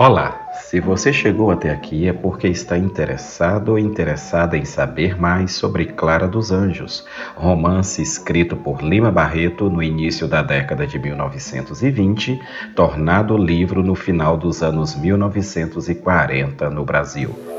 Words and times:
Olá! 0.00 0.48
Se 0.52 0.78
você 0.78 1.12
chegou 1.12 1.50
até 1.50 1.72
aqui 1.72 2.06
é 2.06 2.12
porque 2.12 2.46
está 2.46 2.78
interessado 2.78 3.70
ou 3.70 3.78
interessada 3.80 4.56
em 4.56 4.64
saber 4.64 5.20
mais 5.20 5.54
sobre 5.54 5.86
Clara 5.86 6.28
dos 6.28 6.52
Anjos, 6.52 7.04
romance 7.34 8.00
escrito 8.00 8.54
por 8.54 8.80
Lima 8.80 9.10
Barreto 9.10 9.68
no 9.68 9.82
início 9.82 10.28
da 10.28 10.40
década 10.40 10.86
de 10.86 11.00
1920, 11.00 12.40
tornado 12.76 13.36
livro 13.36 13.82
no 13.82 13.96
final 13.96 14.36
dos 14.36 14.62
anos 14.62 14.94
1940 14.94 16.70
no 16.70 16.84
Brasil. 16.84 17.57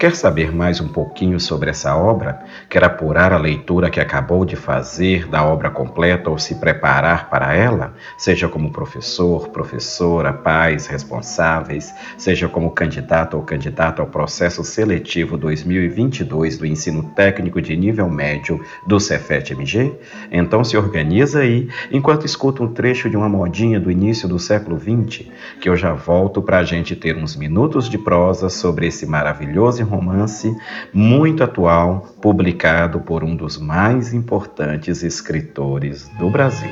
Quer 0.00 0.16
saber 0.16 0.50
mais 0.50 0.80
um 0.80 0.88
pouquinho 0.88 1.38
sobre 1.38 1.68
essa 1.68 1.94
obra? 1.94 2.40
Quer 2.70 2.82
apurar 2.82 3.34
a 3.34 3.36
leitura 3.36 3.90
que 3.90 4.00
acabou 4.00 4.46
de 4.46 4.56
fazer 4.56 5.28
da 5.28 5.44
obra 5.44 5.68
completa 5.68 6.30
ou 6.30 6.38
se 6.38 6.54
preparar 6.54 7.28
para 7.28 7.54
ela? 7.54 7.92
Seja 8.16 8.48
como 8.48 8.72
professor, 8.72 9.50
professora, 9.50 10.32
pais, 10.32 10.86
responsáveis, 10.86 11.92
seja 12.16 12.48
como 12.48 12.70
candidato 12.70 13.36
ou 13.36 13.42
candidata 13.42 14.00
ao 14.00 14.08
processo 14.08 14.64
seletivo 14.64 15.36
2022 15.36 16.56
do 16.56 16.64
ensino 16.64 17.02
técnico 17.14 17.60
de 17.60 17.76
nível 17.76 18.08
médio 18.08 18.58
do 18.86 18.98
Cefet-MG? 18.98 19.92
Então 20.32 20.64
se 20.64 20.78
organiza 20.78 21.40
aí 21.40 21.68
enquanto 21.92 22.24
escuta 22.24 22.62
um 22.62 22.72
trecho 22.72 23.10
de 23.10 23.18
uma 23.18 23.28
modinha 23.28 23.78
do 23.78 23.90
início 23.90 24.26
do 24.26 24.38
século 24.38 24.80
XX, 24.80 25.26
que 25.60 25.68
eu 25.68 25.76
já 25.76 25.92
volto 25.92 26.40
para 26.40 26.56
a 26.56 26.64
gente 26.64 26.96
ter 26.96 27.18
uns 27.18 27.36
minutos 27.36 27.86
de 27.86 27.98
prosa 27.98 28.48
sobre 28.48 28.86
esse 28.86 29.04
maravilhoso 29.04 29.89
romance 29.90 30.56
muito 30.94 31.42
atual, 31.42 32.06
publicado 32.22 33.00
por 33.00 33.24
um 33.24 33.34
dos 33.34 33.58
mais 33.58 34.14
importantes 34.14 35.02
escritores 35.02 36.08
do 36.18 36.30
Brasil. 36.30 36.70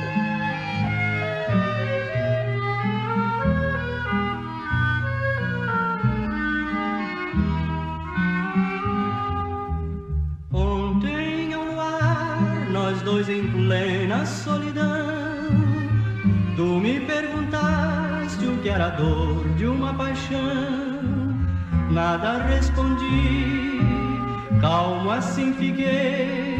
Ontem 10.51 11.53
ao 11.53 11.65
luar, 11.65 12.69
nós 12.71 13.01
dois 13.01 13.27
em 13.27 13.45
plena 13.51 14.25
solidão, 14.25 14.87
tu 16.55 16.79
me 16.79 17.01
perguntaste 17.01 18.45
o 18.45 18.57
que 18.61 18.69
era 18.69 18.89
dor 18.89 19.47
de 19.57 19.65
uma 19.65 19.93
paixão 19.93 20.88
nada 21.89 22.43
respondi, 22.43 23.81
calmo 24.61 25.11
assim 25.11 25.53
fiquei, 25.53 26.59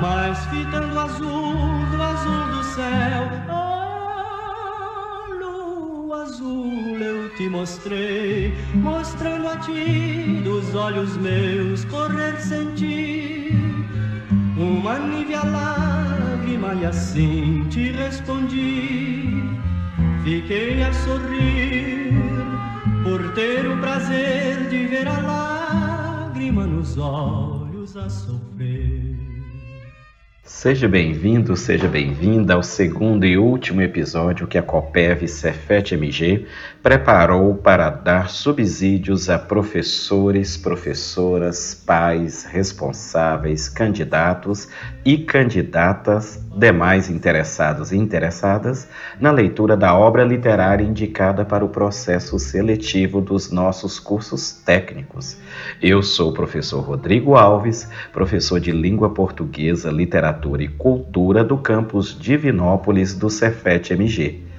mas 0.00 0.38
fitando 0.46 0.98
azul 0.98 1.86
do 1.90 2.02
azul 2.02 2.46
do 2.52 2.64
céu, 2.64 3.30
oh, 3.50 5.34
lua 5.34 6.22
azul 6.22 6.98
eu 6.98 7.28
te 7.36 7.48
mostrei, 7.48 8.54
mostrando 8.74 9.48
a 9.48 9.56
ti 9.58 10.40
dos 10.42 10.74
olhos 10.74 11.16
meus 11.18 11.84
correr 11.84 12.40
sentir 12.40 13.54
uma 14.56 14.98
nívea 14.98 15.44
lágrima 15.44 16.74
e 16.74 16.86
assim 16.86 17.66
te 17.68 17.92
respondi, 17.92 19.42
fiquei 20.24 20.82
a 20.82 20.92
sorrir 20.92 22.03
por 23.14 23.32
ter 23.32 23.64
o 23.64 23.76
prazer 23.76 24.68
de 24.68 24.88
ver 24.88 25.06
a 25.06 25.20
lágrima 25.20 26.66
nos 26.66 26.98
olhos 26.98 27.96
a 27.96 28.10
sofrer. 28.10 29.14
Seja 30.42 30.88
bem-vindo, 30.88 31.56
seja 31.56 31.86
bem-vinda 31.86 32.54
ao 32.54 32.62
segundo 32.64 33.24
e 33.24 33.38
último 33.38 33.80
episódio 33.82 34.48
que 34.48 34.58
a 34.58 34.62
Copeve 34.64 35.28
Cefet 35.28 35.94
MG 35.94 36.44
preparou 36.82 37.54
para 37.54 37.88
dar 37.88 38.28
subsídios 38.28 39.30
a 39.30 39.38
professores, 39.38 40.56
professoras, 40.56 41.72
pais, 41.72 42.44
responsáveis, 42.44 43.68
candidatos 43.68 44.68
e 45.04 45.18
candidatas, 45.18 46.43
demais 46.56 47.10
interessados 47.10 47.92
e 47.92 47.96
interessadas, 47.96 48.88
na 49.20 49.30
leitura 49.30 49.76
da 49.76 49.96
obra 49.96 50.24
literária 50.24 50.84
indicada 50.84 51.44
para 51.44 51.64
o 51.64 51.68
processo 51.68 52.38
seletivo 52.38 53.20
dos 53.20 53.50
nossos 53.50 53.98
cursos 53.98 54.52
técnicos. 54.52 55.36
Eu 55.82 56.02
sou 56.02 56.30
o 56.30 56.34
professor 56.34 56.80
Rodrigo 56.80 57.34
Alves, 57.34 57.88
professor 58.12 58.60
de 58.60 58.70
língua 58.70 59.10
portuguesa, 59.10 59.90
literatura 59.90 60.62
e 60.62 60.68
cultura 60.68 61.42
do 61.42 61.58
campus 61.58 62.16
Divinópolis 62.18 63.14
do 63.14 63.28
Cefet 63.28 63.92
MG. 63.92 64.53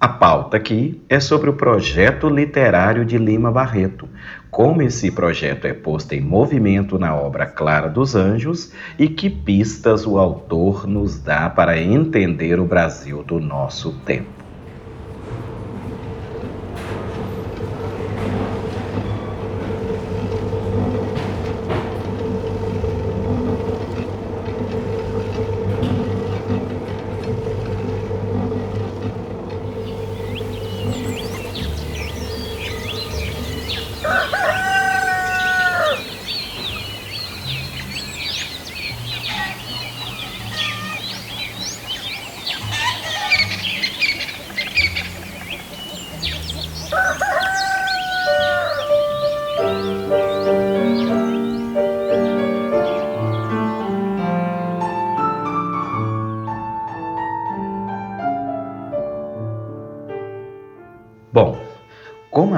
A 0.00 0.08
pauta 0.08 0.56
aqui 0.56 0.98
é 1.10 1.20
sobre 1.20 1.50
o 1.50 1.52
projeto 1.52 2.30
literário 2.30 3.04
de 3.04 3.18
Lima 3.18 3.52
Barreto, 3.52 4.08
como 4.50 4.80
esse 4.80 5.10
projeto 5.10 5.66
é 5.66 5.74
posto 5.74 6.14
em 6.14 6.22
movimento 6.22 6.98
na 6.98 7.14
obra 7.14 7.44
Clara 7.44 7.86
dos 7.86 8.14
Anjos 8.14 8.72
e 8.98 9.10
que 9.10 9.28
pistas 9.28 10.06
o 10.06 10.16
autor 10.16 10.86
nos 10.86 11.18
dá 11.18 11.50
para 11.50 11.78
entender 11.78 12.58
o 12.58 12.64
Brasil 12.64 13.22
do 13.22 13.38
nosso 13.38 13.92
tempo. 14.06 14.39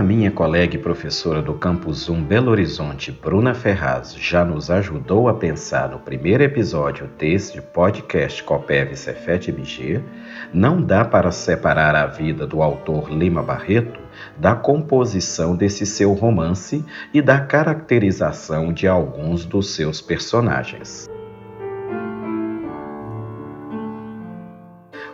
A 0.02 0.04
minha 0.04 0.32
colega 0.32 0.74
e 0.74 0.78
professora 0.80 1.40
do 1.40 1.54
Campus 1.54 2.08
1 2.08 2.24
Belo 2.24 2.50
Horizonte, 2.50 3.12
Bruna 3.12 3.54
Ferraz, 3.54 4.12
já 4.16 4.44
nos 4.44 4.68
ajudou 4.68 5.28
a 5.28 5.34
pensar 5.34 5.90
no 5.90 6.00
primeiro 6.00 6.42
episódio 6.42 7.08
deste 7.16 7.62
podcast 7.62 8.42
Copeve 8.42 8.96
Cefet 8.96 9.48
MG, 9.50 10.02
não 10.52 10.82
dá 10.82 11.04
para 11.04 11.30
separar 11.30 11.94
a 11.94 12.06
vida 12.06 12.48
do 12.48 12.62
autor 12.62 13.12
Lima 13.12 13.44
Barreto 13.44 14.00
da 14.36 14.56
composição 14.56 15.54
desse 15.54 15.86
seu 15.86 16.14
romance 16.14 16.84
e 17.14 17.22
da 17.22 17.38
caracterização 17.38 18.72
de 18.72 18.88
alguns 18.88 19.44
dos 19.44 19.72
seus 19.72 20.00
personagens. 20.00 21.08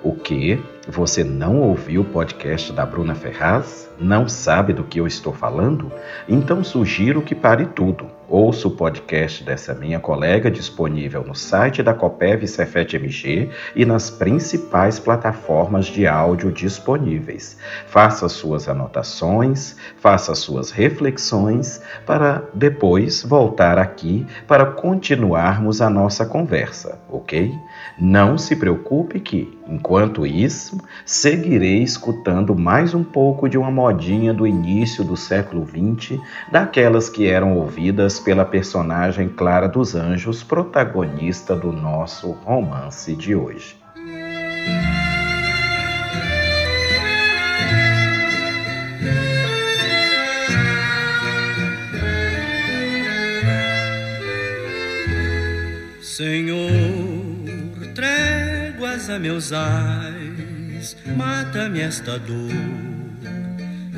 O 0.03 0.15
que? 0.15 0.59
Você 0.91 1.22
não 1.22 1.60
ouviu 1.60 2.00
o 2.00 2.04
podcast 2.04 2.72
da 2.72 2.87
Bruna 2.87 3.15
Ferraz? 3.15 3.91
Não 4.00 4.26
sabe 4.26 4.72
do 4.72 4.84
que 4.84 4.98
eu 4.98 5.07
estou 5.07 5.34
falando? 5.34 5.92
Então 6.27 6.65
sugiro 6.65 7.21
que 7.21 7.34
pare 7.34 7.66
tudo. 7.66 8.10
Ouça 8.30 8.68
o 8.68 8.71
podcast 8.71 9.42
dessa 9.42 9.74
minha 9.74 9.98
colega 9.98 10.51
disponível 10.51 11.24
no 11.24 11.34
site 11.34 11.83
da 11.83 11.95
Copev 11.95 12.47
Cefet 12.47 12.95
MG 12.95 13.48
e 13.74 13.86
nas 13.86 14.10
principais 14.10 14.98
plataformas 14.98 15.86
de 15.86 16.07
áudio 16.07 16.53
disponíveis. 16.53 17.57
Faça 17.86 18.28
suas 18.28 18.68
anotações, 18.68 19.77
faça 19.97 20.34
suas 20.34 20.71
reflexões 20.71 21.80
para 22.04 22.45
depois 22.53 23.22
voltar 23.22 23.78
aqui 23.78 24.27
para 24.47 24.66
continuarmos 24.66 25.80
a 25.80 25.89
nossa 25.89 26.27
conversa, 26.27 26.98
ok? 27.09 27.54
Não 27.98 28.36
se 28.36 28.54
preocupe 28.54 29.21
que, 29.21 29.59
enquanto 29.66 30.27
isso, 30.27 30.78
seguirei 31.04 31.83
escutando 31.83 32.54
mais 32.54 32.95
um 32.95 33.04
pouco 33.04 33.48
de 33.48 33.57
uma 33.57 33.71
modinha 33.71 34.33
do 34.34 34.47
início 34.47 35.04
do 35.04 35.16
século 35.16 35.66
XX, 35.66 36.21
daquelas 36.51 37.09
que 37.09 37.27
eram 37.27 37.57
ouvidas 37.57 38.19
pela 38.19 38.45
personagem 38.45 39.28
Clara 39.28 39.69
dos 39.69 39.95
Anjos, 39.95 40.42
protagonista 40.42 41.57
do 41.57 41.72
nosso 41.72 42.33
romance 42.33 43.15
de 43.15 43.34
hoje. 43.34 43.77
Senhor, 56.19 56.69
tréguas 57.95 59.09
a 59.09 59.21
meus 59.21 59.53
ais 59.53 60.17
mais, 60.89 60.97
mata-me 61.17 61.81
esta 61.81 62.19
dor 62.19 62.53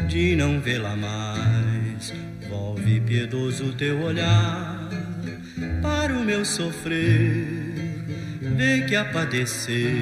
de 0.08 0.34
não 0.36 0.60
vê-la 0.60 0.96
mais. 0.96 2.12
Volve 2.48 3.00
piedoso 3.00 3.72
teu 3.74 4.00
olhar 4.00 4.88
para 5.82 6.12
o 6.12 6.24
meu 6.24 6.44
sofrer, 6.44 7.46
vê 8.56 8.82
que 8.82 8.96
a 8.96 9.04
padecer 9.04 9.94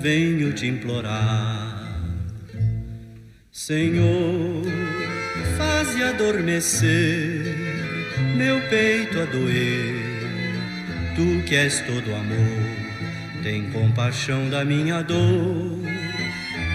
venho 0.00 0.52
te 0.52 0.66
implorar. 0.66 1.70
Senhor, 3.50 4.62
faze 5.56 6.02
adormecer 6.02 7.56
meu 8.36 8.60
peito 8.68 9.20
a 9.20 9.24
doer. 9.24 10.02
Tu 11.14 11.42
que 11.46 11.56
és 11.56 11.80
todo 11.80 12.14
amor, 12.14 12.81
tem 13.42 13.70
compaixão 13.70 14.48
da 14.48 14.64
minha 14.64 15.02
dor. 15.02 15.80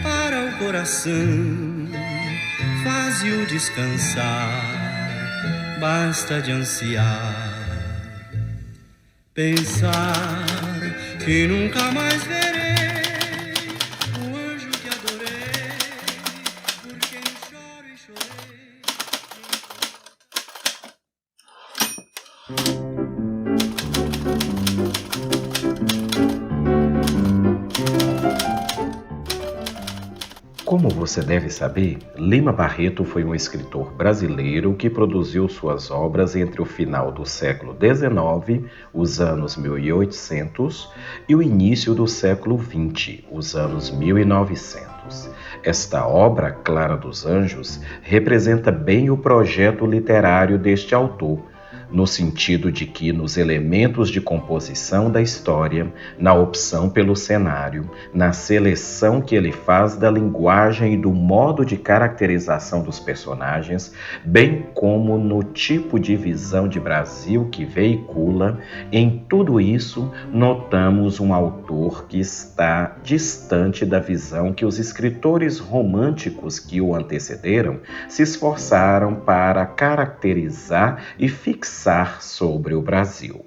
Para 0.03 0.45
o 0.45 0.57
coração, 0.57 1.89
faze-o 2.83 3.45
descansar, 3.45 4.61
basta 5.79 6.41
de 6.41 6.51
ansiar. 6.51 7.55
Pensar 9.33 10.13
que 11.23 11.47
nunca 11.47 11.91
mais 11.91 12.23
verei 12.23 13.77
o 14.19 14.35
anjo 14.35 14.69
que 14.69 14.89
adorei, 14.89 15.77
por 16.81 16.97
quem 16.99 17.23
choro 17.49 17.87
e 17.87 17.97
chorei. 22.57 22.86
Você 30.97 31.21
deve 31.21 31.49
saber, 31.51 31.99
Lima 32.17 32.51
Barreto 32.51 33.05
foi 33.05 33.23
um 33.23 33.35
escritor 33.35 33.93
brasileiro 33.93 34.73
que 34.73 34.89
produziu 34.89 35.47
suas 35.47 35.91
obras 35.91 36.35
entre 36.35 36.59
o 36.59 36.65
final 36.65 37.11
do 37.11 37.23
século 37.23 37.73
XIX, 37.79 38.65
os 38.91 39.21
anos 39.21 39.55
1800, 39.55 40.91
e 41.29 41.35
o 41.35 41.41
início 41.41 41.93
do 41.93 42.07
século 42.07 42.59
XX, 42.59 43.19
os 43.31 43.55
anos 43.55 43.91
1900. 43.91 45.29
Esta 45.63 46.07
obra, 46.07 46.51
Clara 46.51 46.97
dos 46.97 47.25
Anjos, 47.27 47.79
representa 48.01 48.71
bem 48.71 49.11
o 49.11 49.17
projeto 49.17 49.85
literário 49.85 50.57
deste 50.57 50.95
autor 50.95 51.43
no 51.91 52.05
sentido 52.05 52.71
de 52.71 52.85
que, 52.85 53.13
nos 53.13 53.37
elementos 53.37 54.09
de 54.09 54.19
composição 54.19 55.09
da 55.09 55.21
história, 55.21 55.91
na 56.17 56.33
opção 56.33 56.89
pelo 56.89 57.15
cenário, 57.15 57.89
na 58.13 58.33
seleção 58.33 59.21
que 59.21 59.35
ele 59.35 59.51
faz 59.51 59.95
da 59.95 60.09
linguagem 60.09 60.93
e 60.93 60.97
do 60.97 61.11
modo 61.11 61.65
de 61.65 61.77
caracterização 61.77 62.81
dos 62.81 62.99
personagens, 62.99 63.93
bem 64.23 64.65
como 64.73 65.17
no 65.17 65.43
tipo 65.43 65.99
de 65.99 66.15
visão 66.15 66.67
de 66.67 66.79
Brasil 66.79 67.47
que 67.49 67.65
veicula, 67.65 68.59
em 68.91 69.23
tudo 69.29 69.61
isso 69.61 70.11
notamos 70.31 71.19
um 71.19 71.33
autor 71.33 72.05
que 72.07 72.19
está 72.19 72.97
distante 73.03 73.85
da 73.85 73.99
visão 73.99 74.53
que 74.53 74.65
os 74.65 74.77
escritores 74.77 75.59
românticos 75.59 76.59
que 76.59 76.81
o 76.81 76.93
antecederam 76.93 77.79
se 78.09 78.23
esforçaram 78.23 79.15
para 79.15 79.65
caracterizar 79.65 81.03
e 81.17 81.29
fixar 81.29 81.76
pensar 81.77 82.23
sobre 82.23 82.73
o 82.73 82.81
Brasil. 82.81 83.45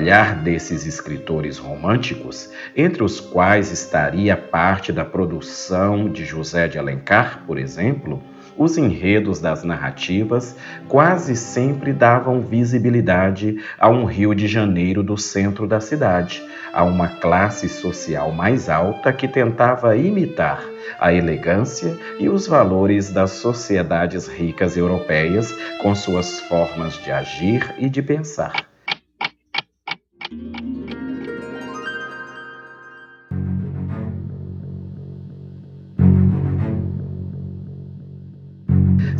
Olhar 0.00 0.34
desses 0.34 0.86
escritores 0.86 1.58
românticos, 1.58 2.48
entre 2.74 3.04
os 3.04 3.20
quais 3.20 3.70
estaria 3.70 4.34
parte 4.34 4.94
da 4.94 5.04
produção 5.04 6.08
de 6.08 6.24
José 6.24 6.66
de 6.68 6.78
Alencar, 6.78 7.42
por 7.46 7.58
exemplo, 7.58 8.22
os 8.56 8.78
enredos 8.78 9.40
das 9.40 9.62
narrativas 9.62 10.56
quase 10.88 11.36
sempre 11.36 11.92
davam 11.92 12.40
visibilidade 12.40 13.58
a 13.78 13.90
um 13.90 14.06
Rio 14.06 14.34
de 14.34 14.48
Janeiro 14.48 15.02
do 15.02 15.18
centro 15.18 15.66
da 15.66 15.80
cidade, 15.80 16.42
a 16.72 16.82
uma 16.82 17.08
classe 17.08 17.68
social 17.68 18.32
mais 18.32 18.70
alta 18.70 19.12
que 19.12 19.28
tentava 19.28 19.94
imitar 19.98 20.64
a 20.98 21.12
elegância 21.12 21.94
e 22.18 22.26
os 22.26 22.46
valores 22.46 23.10
das 23.10 23.32
sociedades 23.32 24.26
ricas 24.26 24.78
europeias 24.78 25.54
com 25.82 25.94
suas 25.94 26.40
formas 26.40 26.94
de 27.04 27.12
agir 27.12 27.74
e 27.76 27.90
de 27.90 28.00
pensar. 28.00 28.69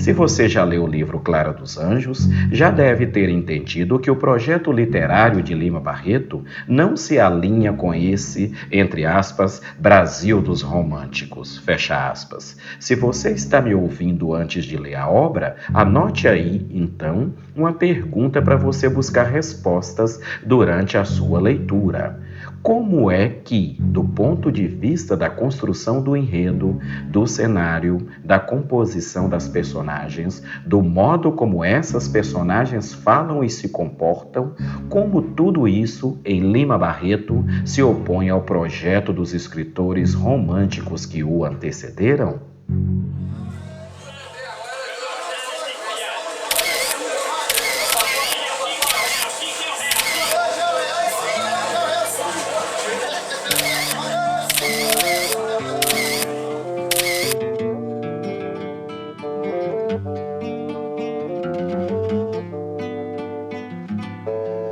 Se 0.01 0.15
você 0.15 0.49
já 0.49 0.65
leu 0.65 0.85
o 0.85 0.87
livro 0.87 1.21
Clara 1.21 1.53
dos 1.53 1.77
Anjos, 1.77 2.27
já 2.51 2.71
deve 2.71 3.07
ter 3.07 3.29
entendido 3.29 3.99
que 3.99 4.11
o 4.11 4.17
projeto 4.17 4.73
literário 4.73 5.43
de 5.43 5.53
Lima 5.53 5.79
Barreto 5.79 6.43
não 6.67 6.97
se 6.97 7.19
alinha 7.19 7.75
com 7.75 7.93
esse, 7.93 8.51
entre 8.73 9.05
aspas, 9.05 9.61
Brasil 9.79 10.41
dos 10.41 10.63
românticos, 10.63 11.59
fecha 11.59 12.11
aspas. 12.11 12.57
Se 12.79 12.95
você 12.95 13.33
está 13.33 13.61
me 13.61 13.75
ouvindo 13.75 14.33
antes 14.33 14.65
de 14.65 14.79
ler 14.79 14.95
a 14.95 15.07
obra, 15.07 15.57
anote 15.75 16.27
aí, 16.27 16.67
então, 16.71 17.35
uma 17.55 17.75
pergunta 17.75 18.41
para 18.41 18.57
você 18.57 18.89
buscar 18.89 19.25
respostas 19.25 20.19
durante 20.43 20.97
a 20.97 21.05
sua 21.05 21.39
leitura. 21.39 22.19
Como 22.63 23.11
é 23.11 23.27
que, 23.29 23.77
do 23.81 24.05
ponto 24.05 24.53
de 24.53 24.67
vista 24.67 25.17
da 25.17 25.31
construção 25.31 26.03
do 26.03 26.15
enredo, 26.15 26.79
do 27.09 27.27
cenário, 27.27 28.07
da 28.23 28.39
composição 28.39 29.31
das 29.31 29.49
personagens, 29.49 30.43
do 30.67 30.83
modo 30.83 31.33
como 31.33 31.65
essas 31.65 32.07
personagens 32.07 32.93
falam 32.93 33.43
e 33.43 33.49
se 33.49 33.71
comportam, 33.71 34.53
como 34.91 35.23
tudo 35.23 35.67
isso, 35.67 36.19
em 36.23 36.53
Lima 36.53 36.77
Barreto, 36.77 37.43
se 37.65 37.83
opõe 37.83 38.29
ao 38.29 38.43
projeto 38.43 39.11
dos 39.11 39.33
escritores 39.33 40.13
românticos 40.13 41.07
que 41.07 41.25
o 41.25 41.47
antecederam? 41.47 42.41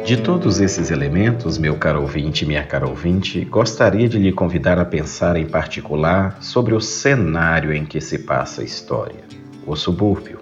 De 0.09 0.17
todos 0.17 0.59
esses 0.59 0.91
elementos, 0.91 1.59
meu 1.59 1.77
caro 1.77 2.01
ouvinte 2.01 2.43
e 2.43 2.49
minha 2.49 2.65
cara 2.65 2.89
ouvinte, 2.89 3.45
gostaria 3.45 4.09
de 4.09 4.19
lhe 4.19 4.33
convidar 4.33 4.79
a 4.79 4.85
pensar 4.87 5.37
em 5.37 5.45
particular 5.45 6.39
sobre 6.41 6.75
o 6.75 6.81
cenário 6.81 7.75
em 7.75 7.85
que 7.85 8.01
se 8.01 8.21
passa 8.21 8.63
a 8.63 8.65
história, 8.65 9.23
o 9.67 9.77
subúrbio. 9.77 10.38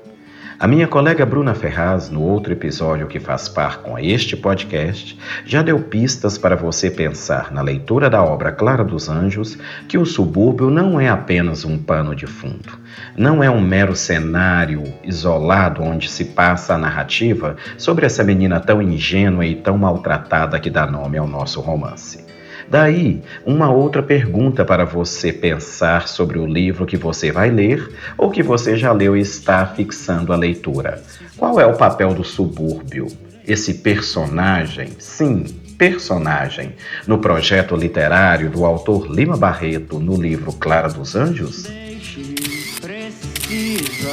A 0.58 0.66
minha 0.66 0.88
colega 0.88 1.26
Bruna 1.26 1.54
Ferraz, 1.54 2.08
no 2.08 2.22
outro 2.22 2.50
episódio 2.50 3.06
que 3.06 3.20
faz 3.20 3.46
par 3.46 3.82
com 3.82 3.98
este 3.98 4.34
podcast, 4.34 5.18
já 5.44 5.60
deu 5.60 5.78
pistas 5.78 6.38
para 6.38 6.56
você 6.56 6.90
pensar 6.90 7.52
na 7.52 7.60
leitura 7.60 8.08
da 8.08 8.24
obra 8.24 8.50
Clara 8.50 8.82
dos 8.82 9.10
Anjos 9.10 9.58
que 9.86 9.98
o 9.98 10.06
subúrbio 10.06 10.70
não 10.70 10.98
é 10.98 11.10
apenas 11.10 11.66
um 11.66 11.76
pano 11.76 12.16
de 12.16 12.26
fundo, 12.26 12.72
não 13.14 13.44
é 13.44 13.50
um 13.50 13.60
mero 13.60 13.94
cenário 13.94 14.82
isolado 15.04 15.82
onde 15.82 16.08
se 16.08 16.24
passa 16.24 16.74
a 16.74 16.78
narrativa 16.78 17.56
sobre 17.76 18.06
essa 18.06 18.24
menina 18.24 18.58
tão 18.58 18.80
ingênua 18.80 19.44
e 19.44 19.56
tão 19.56 19.76
maltratada 19.76 20.58
que 20.58 20.70
dá 20.70 20.86
nome 20.86 21.18
ao 21.18 21.28
nosso 21.28 21.60
romance. 21.60 22.25
Daí, 22.68 23.22
uma 23.44 23.70
outra 23.70 24.02
pergunta 24.02 24.64
para 24.64 24.84
você 24.84 25.32
pensar 25.32 26.08
sobre 26.08 26.38
o 26.38 26.46
livro 26.46 26.86
que 26.86 26.96
você 26.96 27.30
vai 27.30 27.50
ler 27.50 27.88
ou 28.18 28.30
que 28.30 28.42
você 28.42 28.76
já 28.76 28.92
leu 28.92 29.16
e 29.16 29.20
está 29.20 29.64
fixando 29.66 30.32
a 30.32 30.36
leitura. 30.36 31.02
Qual 31.36 31.60
é 31.60 31.66
o 31.66 31.76
papel 31.76 32.12
do 32.12 32.24
subúrbio? 32.24 33.06
Esse 33.46 33.74
personagem, 33.74 34.88
sim, 34.98 35.44
personagem, 35.78 36.72
no 37.06 37.18
projeto 37.18 37.76
literário 37.76 38.50
do 38.50 38.64
autor 38.64 39.08
Lima 39.08 39.36
Barreto 39.36 40.00
no 40.00 40.20
livro 40.20 40.52
Clara 40.52 40.88
dos 40.88 41.14
Anjos? 41.14 41.66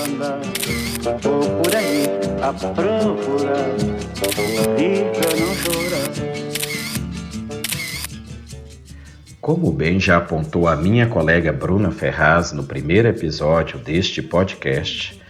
Andar, 0.06 0.40
por 1.18 1.76
aí 1.76 2.06
a 2.42 2.54
Como 9.44 9.74
bem 9.74 10.00
já 10.00 10.16
apontou 10.16 10.70
a 10.70 10.76
minha 10.78 11.06
colega 11.06 11.52
Bruna 11.52 11.92
Ferraz 11.92 12.54
no 12.54 12.64
primeiro 12.64 13.10
episódio 13.10 13.78
deste 13.78 14.22
podcast, 14.22 15.22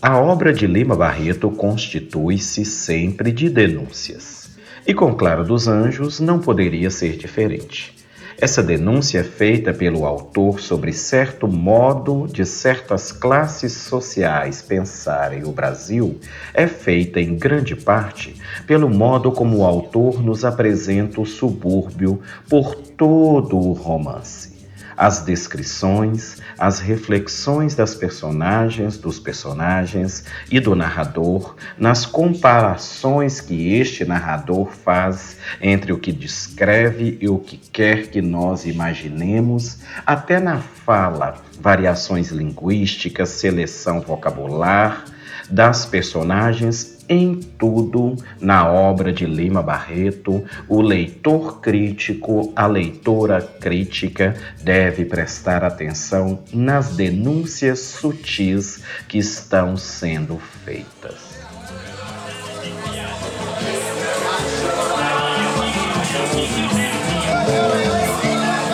a 0.00 0.16
obra 0.20 0.52
de 0.52 0.68
Lima 0.68 0.94
Barreto 0.94 1.50
constitui-se 1.50 2.64
sempre 2.64 3.32
de 3.32 3.50
denúncias. 3.50 4.56
E 4.86 4.94
com 4.94 5.12
Clara 5.16 5.42
dos 5.42 5.66
Anjos 5.66 6.20
não 6.20 6.38
poderia 6.38 6.90
ser 6.92 7.16
diferente. 7.16 7.95
Essa 8.38 8.62
denúncia 8.62 9.20
é 9.20 9.24
feita 9.24 9.72
pelo 9.72 10.04
autor 10.04 10.60
sobre 10.60 10.92
certo 10.92 11.48
modo 11.48 12.26
de 12.26 12.44
certas 12.44 13.10
classes 13.10 13.72
sociais 13.72 14.60
pensarem 14.60 15.44
o 15.44 15.52
Brasil. 15.52 16.20
É 16.52 16.66
feita 16.66 17.18
em 17.18 17.34
grande 17.34 17.74
parte 17.74 18.36
pelo 18.66 18.90
modo 18.90 19.32
como 19.32 19.58
o 19.58 19.64
autor 19.64 20.22
nos 20.22 20.44
apresenta 20.44 21.18
o 21.18 21.24
subúrbio 21.24 22.20
por 22.46 22.74
todo 22.74 23.56
o 23.56 23.72
romance 23.72 24.55
as 24.96 25.20
descrições, 25.20 26.40
as 26.58 26.80
reflexões 26.80 27.74
das 27.74 27.94
personagens, 27.94 28.96
dos 28.96 29.18
personagens 29.18 30.24
e 30.50 30.58
do 30.58 30.74
narrador, 30.74 31.54
nas 31.76 32.06
comparações 32.06 33.40
que 33.40 33.74
este 33.74 34.04
narrador 34.04 34.70
faz 34.72 35.36
entre 35.60 35.92
o 35.92 35.98
que 35.98 36.12
descreve 36.12 37.18
e 37.20 37.28
o 37.28 37.38
que 37.38 37.56
quer 37.56 38.08
que 38.08 38.22
nós 38.22 38.64
imaginemos, 38.64 39.78
até 40.04 40.40
na 40.40 40.58
fala, 40.58 41.42
variações 41.60 42.30
linguísticas, 42.30 43.28
seleção 43.30 44.00
vocabular 44.00 45.15
das 45.50 45.86
personagens 45.86 46.96
em 47.08 47.36
tudo 47.36 48.16
na 48.40 48.68
obra 48.68 49.12
de 49.12 49.26
Lima 49.26 49.62
Barreto, 49.62 50.44
o 50.68 50.80
leitor 50.80 51.60
crítico, 51.60 52.52
a 52.56 52.66
leitora 52.66 53.40
crítica 53.40 54.34
deve 54.62 55.04
prestar 55.04 55.62
atenção 55.64 56.40
nas 56.52 56.96
denúncias 56.96 57.80
sutis 57.80 58.82
que 59.08 59.18
estão 59.18 59.76
sendo 59.76 60.38
feitas. 60.64 61.36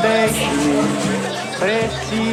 Deixe-me, 0.03 0.83
preciso 1.59 2.32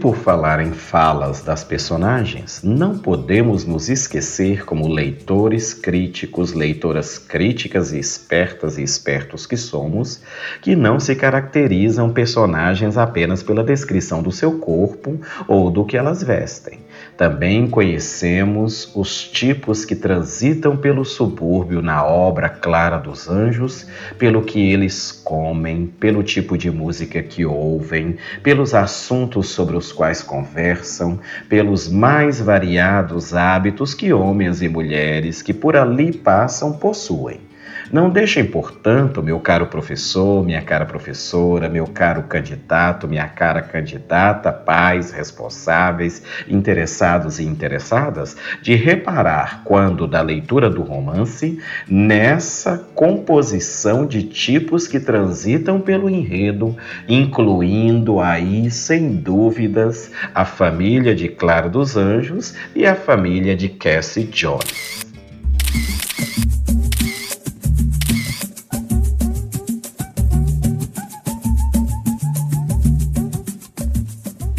por 0.00 0.16
falar 0.16 0.60
em 0.60 0.72
falas 0.72 1.42
das 1.42 1.62
personagens, 1.62 2.62
não 2.64 2.96
podemos 2.96 3.66
nos 3.66 3.90
esquecer, 3.90 4.64
como 4.64 4.88
leitores 4.88 5.74
críticos, 5.74 6.54
leitoras 6.54 7.18
críticas 7.18 7.92
e 7.92 7.98
espertas 7.98 8.78
e 8.78 8.82
espertos 8.82 9.46
que 9.46 9.58
somos, 9.58 10.22
que 10.62 10.74
não 10.74 10.98
se 10.98 11.14
caracterizam 11.14 12.10
personagens 12.10 12.96
apenas 12.96 13.42
pela 13.42 13.62
descrição 13.62 14.22
do 14.22 14.32
seu 14.32 14.58
corpo 14.58 15.20
ou 15.46 15.70
do 15.70 15.84
que 15.84 15.98
elas 15.98 16.22
vestem. 16.22 16.80
Também 17.20 17.68
conhecemos 17.68 18.90
os 18.96 19.22
tipos 19.24 19.84
que 19.84 19.94
transitam 19.94 20.74
pelo 20.74 21.04
subúrbio 21.04 21.82
na 21.82 22.02
obra 22.02 22.48
Clara 22.48 22.96
dos 22.96 23.28
Anjos, 23.28 23.86
pelo 24.16 24.40
que 24.40 24.58
eles 24.72 25.12
comem, 25.12 25.86
pelo 26.00 26.22
tipo 26.22 26.56
de 26.56 26.70
música 26.70 27.22
que 27.22 27.44
ouvem, 27.44 28.16
pelos 28.42 28.72
assuntos 28.72 29.50
sobre 29.50 29.76
os 29.76 29.92
quais 29.92 30.22
conversam, 30.22 31.20
pelos 31.46 31.86
mais 31.88 32.40
variados 32.40 33.34
hábitos 33.34 33.92
que 33.92 34.14
homens 34.14 34.62
e 34.62 34.68
mulheres 34.70 35.42
que 35.42 35.52
por 35.52 35.76
ali 35.76 36.14
passam 36.14 36.72
possuem. 36.72 37.49
Não 37.92 38.08
deixem, 38.08 38.44
portanto, 38.44 39.20
meu 39.20 39.40
caro 39.40 39.66
professor, 39.66 40.44
minha 40.44 40.62
cara 40.62 40.86
professora, 40.86 41.68
meu 41.68 41.88
caro 41.88 42.22
candidato, 42.22 43.08
minha 43.08 43.26
cara 43.26 43.62
candidata, 43.62 44.52
pais 44.52 45.10
responsáveis, 45.10 46.22
interessados 46.48 47.40
e 47.40 47.44
interessadas, 47.44 48.36
de 48.62 48.76
reparar 48.76 49.62
quando 49.64 50.06
da 50.06 50.22
leitura 50.22 50.70
do 50.70 50.82
romance 50.82 51.58
nessa 51.88 52.78
composição 52.94 54.06
de 54.06 54.22
tipos 54.22 54.86
que 54.86 55.00
transitam 55.00 55.80
pelo 55.80 56.08
enredo, 56.08 56.76
incluindo 57.08 58.20
aí, 58.20 58.70
sem 58.70 59.16
dúvidas, 59.16 60.12
a 60.32 60.44
família 60.44 61.12
de 61.12 61.28
Clara 61.28 61.68
dos 61.68 61.96
Anjos 61.96 62.54
e 62.72 62.86
a 62.86 62.94
família 62.94 63.56
de 63.56 63.68
Cassie 63.68 64.26
Jones. 64.26 65.09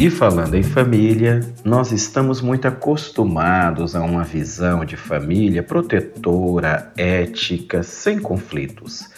E 0.02 0.10
falando 0.10 0.56
em 0.56 0.64
família, 0.64 1.38
nós 1.64 1.92
estamos 1.92 2.40
muito 2.40 2.66
acostumados 2.66 3.94
a 3.94 4.02
uma 4.02 4.24
visão 4.24 4.84
de 4.84 4.96
família 4.96 5.62
protetora, 5.62 6.90
ética, 6.96 7.84
sem 7.84 8.18
conflitos. 8.18 9.08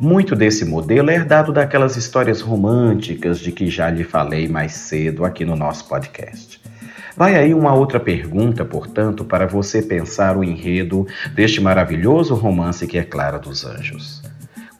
Muito 0.00 0.34
desse 0.34 0.64
modelo 0.64 1.10
é 1.10 1.14
herdado 1.14 1.52
daquelas 1.52 1.96
histórias 1.96 2.40
românticas 2.40 3.38
de 3.38 3.52
que 3.52 3.70
já 3.70 3.88
lhe 3.88 4.02
falei 4.02 4.48
mais 4.48 4.72
cedo 4.72 5.24
aqui 5.24 5.44
no 5.44 5.54
nosso 5.54 5.86
podcast. 5.86 6.60
Vai 7.16 7.36
aí 7.36 7.54
uma 7.54 7.72
outra 7.72 8.00
pergunta, 8.00 8.64
portanto, 8.64 9.24
para 9.24 9.46
você 9.46 9.80
pensar 9.80 10.36
o 10.36 10.42
enredo 10.42 11.06
deste 11.36 11.60
maravilhoso 11.60 12.34
romance 12.34 12.84
que 12.88 12.98
é 12.98 13.04
Clara 13.04 13.38
dos 13.38 13.64
Anjos. 13.64 14.20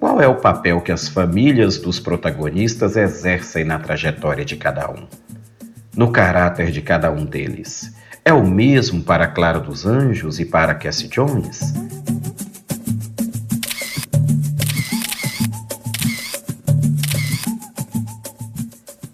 Qual 0.00 0.20
é 0.20 0.26
o 0.26 0.40
papel 0.40 0.80
que 0.80 0.90
as 0.90 1.06
famílias 1.06 1.78
dos 1.78 2.00
protagonistas 2.00 2.96
exercem 2.96 3.62
na 3.62 3.78
trajetória 3.78 4.44
de 4.44 4.56
cada 4.56 4.90
um? 4.90 5.06
No 5.96 6.10
caráter 6.10 6.70
de 6.70 6.80
cada 6.80 7.10
um 7.10 7.24
deles. 7.24 7.92
É 8.24 8.32
o 8.32 8.46
mesmo 8.46 9.02
para 9.02 9.26
Clara 9.26 9.58
dos 9.58 9.84
Anjos 9.84 10.38
e 10.38 10.44
para 10.44 10.74
Cassie 10.74 11.08
Jones? 11.08 11.74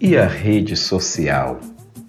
E 0.00 0.16
a 0.16 0.26
rede 0.26 0.76
social? 0.76 1.60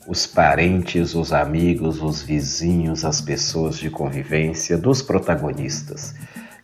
Os 0.08 0.26
parentes, 0.26 1.16
os 1.16 1.34
amigos, 1.34 2.02
os 2.02 2.22
vizinhos, 2.22 3.04
as 3.06 3.22
pessoas 3.22 3.78
de 3.78 3.90
convivência 3.90 4.78
dos 4.78 5.02
protagonistas. 5.02 6.16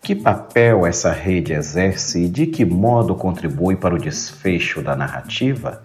Que 0.01 0.15
papel 0.15 0.85
essa 0.85 1.11
rede 1.11 1.53
exerce 1.53 2.23
e 2.23 2.29
de 2.29 2.45
que 2.45 2.63
modo 2.63 3.15
contribui 3.15 3.75
para 3.75 3.95
o 3.95 3.99
desfecho 3.99 4.81
da 4.81 4.95
narrativa? 4.95 5.83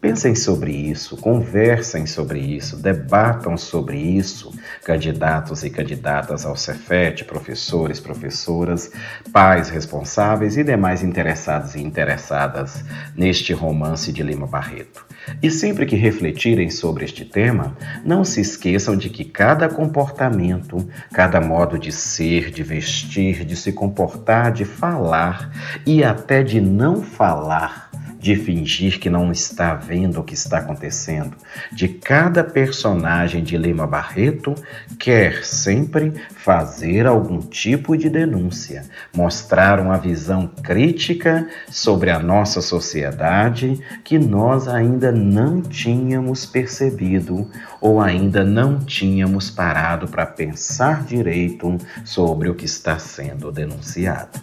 Pensem 0.00 0.34
sobre 0.34 0.72
isso, 0.72 1.16
conversem 1.16 2.06
sobre 2.06 2.40
isso, 2.40 2.76
debatam 2.76 3.56
sobre 3.56 3.96
isso, 3.96 4.52
candidatos 4.84 5.62
e 5.62 5.70
candidatas 5.70 6.44
ao 6.44 6.56
Cefet, 6.56 7.24
professores, 7.24 8.00
professoras, 8.00 8.90
pais 9.32 9.68
responsáveis 9.68 10.56
e 10.56 10.64
demais 10.64 11.02
interessados 11.02 11.74
e 11.74 11.80
interessadas 11.80 12.84
neste 13.16 13.52
romance 13.52 14.12
de 14.12 14.22
Lima 14.22 14.46
Barreto. 14.46 15.04
E 15.40 15.50
sempre 15.50 15.86
que 15.86 15.94
refletirem 15.94 16.68
sobre 16.68 17.04
este 17.04 17.24
tema, 17.24 17.76
não 18.04 18.24
se 18.24 18.40
esqueçam 18.40 18.96
de 18.96 19.08
que 19.08 19.24
cada 19.24 19.68
comportamento, 19.68 20.88
cada 21.12 21.40
modo 21.40 21.78
de 21.78 21.92
ser, 21.92 22.50
de 22.50 22.62
vestir, 22.62 23.44
de 23.44 23.54
se 23.54 23.72
comportar, 23.72 24.52
de 24.52 24.64
falar 24.64 25.50
e 25.86 26.02
até 26.02 26.42
de 26.42 26.60
não 26.60 27.02
falar 27.02 27.81
de 28.22 28.36
fingir 28.36 29.00
que 29.00 29.10
não 29.10 29.32
está 29.32 29.74
vendo 29.74 30.20
o 30.20 30.22
que 30.22 30.34
está 30.34 30.58
acontecendo, 30.58 31.36
de 31.72 31.88
cada 31.88 32.44
personagem 32.44 33.42
de 33.42 33.56
Lima 33.56 33.84
Barreto 33.84 34.54
quer 34.96 35.44
sempre 35.44 36.12
fazer 36.36 37.04
algum 37.04 37.40
tipo 37.40 37.96
de 37.96 38.08
denúncia, 38.08 38.84
mostrar 39.12 39.80
uma 39.80 39.98
visão 39.98 40.46
crítica 40.46 41.48
sobre 41.68 42.10
a 42.10 42.20
nossa 42.20 42.62
sociedade 42.62 43.80
que 44.04 44.20
nós 44.20 44.68
ainda 44.68 45.10
não 45.10 45.60
tínhamos 45.60 46.46
percebido 46.46 47.50
ou 47.80 48.00
ainda 48.00 48.44
não 48.44 48.78
tínhamos 48.78 49.50
parado 49.50 50.06
para 50.06 50.24
pensar 50.26 51.02
direito 51.02 51.76
sobre 52.04 52.48
o 52.48 52.54
que 52.54 52.66
está 52.66 53.00
sendo 53.00 53.50
denunciado. 53.50 54.40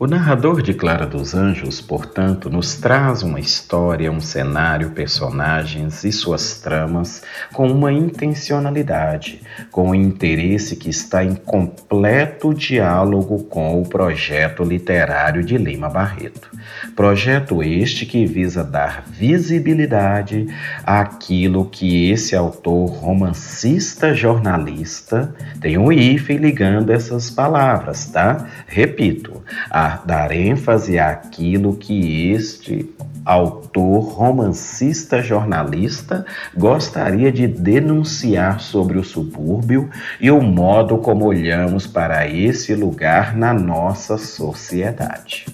O 0.00 0.06
narrador 0.06 0.62
de 0.62 0.74
Clara 0.74 1.04
dos 1.08 1.34
Anjos, 1.34 1.80
portanto, 1.80 2.48
nos 2.48 2.76
traz 2.76 3.24
uma 3.24 3.40
história, 3.40 4.12
um 4.12 4.20
cenário, 4.20 4.90
personagens 4.90 6.04
e 6.04 6.12
suas 6.12 6.60
tramas 6.60 7.20
com 7.52 7.68
uma 7.68 7.92
intencionalidade, 7.92 9.42
com 9.72 9.88
um 9.88 9.94
interesse 9.96 10.76
que 10.76 10.88
está 10.88 11.24
em 11.24 11.34
completo 11.34 12.54
diálogo 12.54 13.42
com 13.42 13.82
o 13.82 13.88
projeto 13.88 14.62
literário 14.62 15.42
de 15.42 15.58
Lima 15.58 15.88
Barreto. 15.88 16.48
Projeto 16.94 17.60
este 17.60 18.06
que 18.06 18.24
visa 18.24 18.62
dar 18.62 19.02
visibilidade 19.04 20.46
àquilo 20.84 21.68
que 21.68 22.08
esse 22.08 22.36
autor 22.36 22.86
romancista 22.86 24.14
jornalista 24.14 25.34
tem 25.60 25.76
um 25.76 25.90
hífen 25.90 26.36
ligando 26.36 26.92
essas 26.92 27.32
palavras, 27.32 28.06
tá? 28.06 28.46
Repito, 28.68 29.42
a 29.68 29.87
dar 29.96 30.32
ênfase 30.32 30.98
àquilo 30.98 31.76
que 31.76 32.30
este 32.30 32.88
autor, 33.24 34.00
romancista, 34.00 35.22
jornalista 35.22 36.24
gostaria 36.56 37.30
de 37.30 37.46
denunciar 37.46 38.60
sobre 38.60 38.98
o 38.98 39.04
subúrbio 39.04 39.90
e 40.18 40.30
o 40.30 40.40
modo 40.40 40.96
como 40.98 41.26
olhamos 41.26 41.86
para 41.86 42.26
esse 42.26 42.74
lugar 42.74 43.36
na 43.36 43.52
nossa 43.52 44.16
sociedade. 44.16 45.46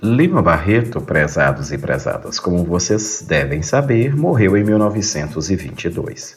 Lima 0.00 0.40
Barreto, 0.40 1.00
prezados 1.00 1.72
e 1.72 1.78
prezadas, 1.78 2.38
como 2.38 2.62
vocês 2.62 3.24
devem 3.26 3.60
saber, 3.60 4.14
morreu 4.14 4.56
em 4.56 4.62
1922. 4.62 6.36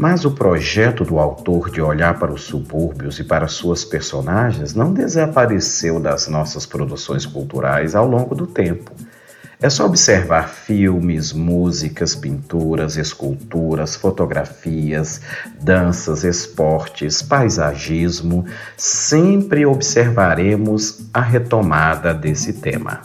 Mas 0.00 0.24
o 0.24 0.30
projeto 0.30 1.04
do 1.04 1.18
autor 1.18 1.68
de 1.70 1.82
olhar 1.82 2.18
para 2.18 2.32
os 2.32 2.44
subúrbios 2.44 3.18
e 3.18 3.24
para 3.24 3.46
suas 3.46 3.84
personagens 3.84 4.74
não 4.74 4.94
desapareceu 4.94 6.00
das 6.00 6.26
nossas 6.26 6.64
produções 6.64 7.26
culturais 7.26 7.94
ao 7.94 8.08
longo 8.08 8.34
do 8.34 8.46
tempo. 8.46 8.92
É 9.60 9.68
só 9.68 9.84
observar 9.84 10.48
filmes, 10.48 11.34
músicas, 11.34 12.14
pinturas, 12.14 12.96
esculturas, 12.96 13.94
fotografias, 13.94 15.20
danças, 15.60 16.24
esportes, 16.24 17.20
paisagismo, 17.20 18.46
sempre 18.78 19.66
observaremos 19.66 21.10
a 21.12 21.20
retomada 21.20 22.14
desse 22.14 22.54
tema. 22.54 23.02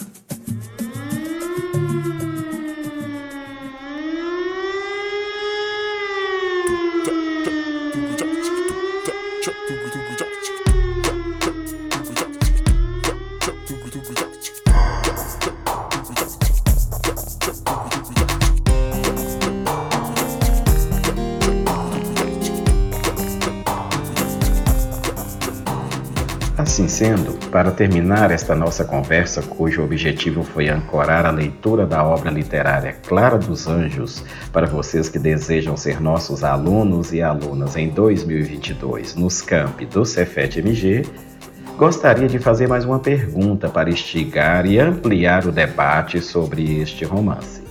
Assim 26.75 26.89
sendo, 26.89 27.32
para 27.51 27.72
terminar 27.72 28.32
esta 28.32 28.53
nossa 28.53 28.84
conversa, 28.84 29.41
cujo 29.41 29.82
objetivo 29.82 30.44
foi 30.44 30.67
ancorar 30.67 31.25
a 31.25 31.32
leitura 31.32 31.86
da 31.86 32.03
obra 32.03 32.29
literária 32.29 32.98
Clara 33.08 33.38
dos 33.38 33.65
Anjos 33.65 34.22
para 34.51 34.67
vocês 34.67 35.08
que 35.08 35.17
desejam 35.17 35.77
ser 35.77 36.01
nossos 36.01 36.44
alunos 36.44 37.13
e 37.13 37.22
alunas 37.22 37.77
em 37.77 37.88
2022 37.88 39.15
nos 39.15 39.41
campi 39.41 39.86
do 39.86 40.05
Cefet 40.05 40.60
MG, 40.60 41.03
gostaria 41.77 42.27
de 42.27 42.39
fazer 42.39 42.67
mais 42.67 42.84
uma 42.84 43.00
pergunta 43.00 43.70
para 43.70 43.89
instigar 43.89 44.65
e 44.65 44.77
ampliar 44.77 45.48
o 45.48 45.53
debate 45.53 46.20
sobre 46.20 46.82
este 46.82 47.06
romance. 47.06 47.64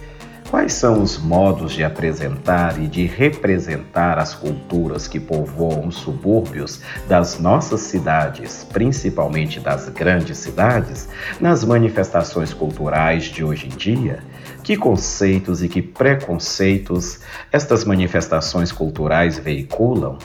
Quais 0.55 0.75
são 0.75 1.03
os 1.03 1.19
modos 1.19 1.73
de 1.73 1.83
apresentar 1.83 2.81
e 2.81 2.87
de 2.87 3.07
representar 3.07 4.21
as 4.21 4.35
culturas 4.35 5.09
que 5.09 5.19
povoam 5.19 5.89
os 5.89 5.97
subúrbios 5.97 6.81
das 7.09 7.41
nossas 7.41 7.81
cidades, 7.81 8.65
principalmente 8.73 9.59
das 9.59 9.89
grandes 9.89 10.39
cidades, 10.39 11.09
nas 11.41 11.65
manifestações 11.65 12.55
culturais 12.55 13.25
de 13.25 13.43
hoje 13.43 13.67
em 13.67 13.77
dia? 13.77 14.21
Que 14.63 14.77
conceitos 14.77 15.61
e 15.61 15.69
que 15.69 15.83
preconceitos 15.83 17.19
estas 17.51 17.85
manifestações 17.85 18.71
culturais 18.71 19.37
veiculam? 19.37 20.19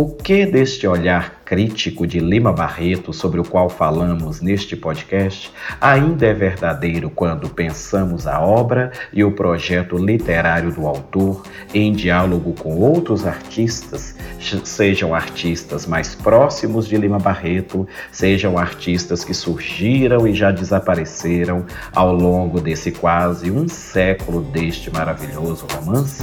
O 0.00 0.06
que 0.06 0.46
deste 0.46 0.86
olhar 0.86 1.42
crítico 1.44 2.06
de 2.06 2.20
Lima 2.20 2.52
Barreto, 2.52 3.12
sobre 3.12 3.40
o 3.40 3.44
qual 3.44 3.68
falamos 3.68 4.40
neste 4.40 4.76
podcast, 4.76 5.52
ainda 5.80 6.24
é 6.24 6.32
verdadeiro 6.32 7.10
quando 7.10 7.48
pensamos 7.48 8.24
a 8.24 8.40
obra 8.40 8.92
e 9.12 9.24
o 9.24 9.32
projeto 9.32 9.98
literário 9.98 10.70
do 10.70 10.86
autor 10.86 11.42
em 11.74 11.92
diálogo 11.92 12.52
com 12.52 12.76
outros 12.76 13.26
artistas, 13.26 14.14
sejam 14.62 15.12
artistas 15.12 15.84
mais 15.84 16.14
próximos 16.14 16.86
de 16.86 16.96
Lima 16.96 17.18
Barreto, 17.18 17.84
sejam 18.12 18.56
artistas 18.56 19.24
que 19.24 19.34
surgiram 19.34 20.28
e 20.28 20.32
já 20.32 20.52
desapareceram 20.52 21.66
ao 21.92 22.14
longo 22.14 22.60
desse 22.60 22.92
quase 22.92 23.50
um 23.50 23.68
século 23.68 24.42
deste 24.42 24.92
maravilhoso 24.92 25.66
romance? 25.72 26.22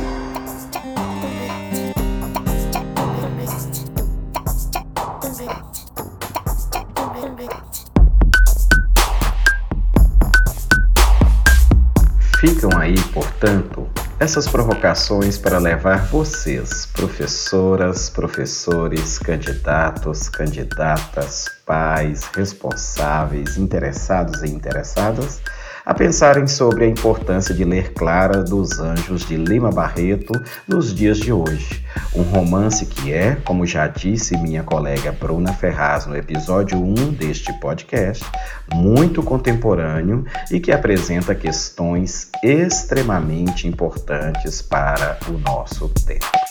Essas 14.20 14.48
provocações 14.48 15.38
para 15.38 15.58
levar 15.58 16.06
vocês, 16.08 16.86
professoras, 16.86 18.10
professores, 18.10 19.20
candidatos, 19.20 20.30
candidatas, 20.30 21.50
pais, 21.66 22.24
responsáveis, 22.34 23.58
interessados 23.58 24.42
e 24.42 24.48
interessadas, 24.48 25.42
a 25.86 25.94
pensarem 25.94 26.48
sobre 26.48 26.86
a 26.86 26.88
importância 26.88 27.54
de 27.54 27.64
ler 27.64 27.94
Clara 27.94 28.44
dos 28.44 28.80
Anjos 28.80 29.26
de 29.28 29.38
Lima 29.38 29.70
Barreto 29.70 30.34
nos 30.68 30.94
dias 30.94 31.20
de 31.20 31.32
hoje. 31.32 31.86
Um 32.16 32.24
romance 32.24 32.86
que 32.88 33.14
é, 33.14 33.36
como 33.46 33.66
já 33.66 33.88
disse 33.88 34.36
minha 34.38 34.64
colega 34.64 35.12
Bruna 35.12 35.54
Ferraz 35.54 36.08
no 36.08 36.16
episódio 36.16 36.80
1 36.80 37.14
deste 37.14 37.54
podcast, 37.60 38.26
muito 38.74 39.22
contemporâneo 39.22 40.26
e 40.52 40.60
que 40.60 40.72
apresenta 40.72 41.36
questões 41.36 42.32
extremamente 42.44 43.68
importantes 43.68 44.62
para 44.62 45.20
o 45.28 45.38
nosso 45.38 45.88
tempo. 45.90 46.45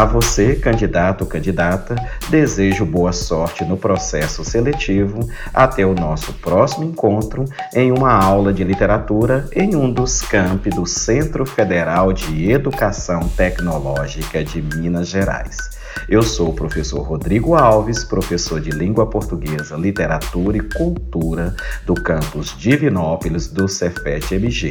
A 0.00 0.06
você, 0.06 0.56
candidato 0.56 1.20
ou 1.20 1.26
candidata, 1.26 1.94
desejo 2.30 2.86
boa 2.86 3.12
sorte 3.12 3.66
no 3.66 3.76
processo 3.76 4.42
seletivo. 4.42 5.28
Até 5.52 5.84
o 5.84 5.92
nosso 5.92 6.32
próximo 6.32 6.86
encontro 6.86 7.44
em 7.74 7.92
uma 7.92 8.10
aula 8.10 8.50
de 8.50 8.64
literatura 8.64 9.46
em 9.52 9.76
um 9.76 9.92
dos 9.92 10.22
campi 10.22 10.70
do 10.70 10.86
Centro 10.86 11.44
Federal 11.44 12.14
de 12.14 12.50
Educação 12.50 13.28
Tecnológica 13.36 14.42
de 14.42 14.62
Minas 14.62 15.08
Gerais. 15.08 15.58
Eu 16.08 16.22
sou 16.22 16.48
o 16.48 16.54
professor 16.54 17.02
Rodrigo 17.02 17.54
Alves, 17.54 18.02
professor 18.02 18.58
de 18.58 18.70
Língua 18.70 19.04
Portuguesa, 19.04 19.76
Literatura 19.76 20.56
e 20.56 20.62
Cultura 20.62 21.54
do 21.84 21.92
campus 21.92 22.56
Divinópolis 22.56 23.48
do 23.48 23.68
Cefet 23.68 24.34
MG. 24.34 24.70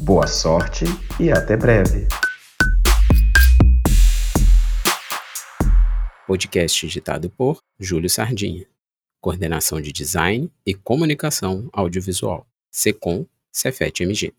Boa 0.00 0.26
sorte 0.26 0.86
e 1.20 1.30
até 1.30 1.54
breve! 1.54 2.08
Podcast 6.26 6.86
editado 6.86 7.28
por 7.28 7.62
Júlio 7.78 8.08
Sardinha. 8.08 8.66
Coordenação 9.20 9.80
de 9.80 9.92
Design 9.92 10.50
e 10.64 10.72
Comunicação 10.72 11.68
Audiovisual. 11.70 12.46
Secom 12.70 13.26
Cefet 13.52 14.02
MG. 14.02 14.32